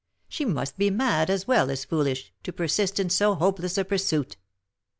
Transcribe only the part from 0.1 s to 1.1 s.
She must be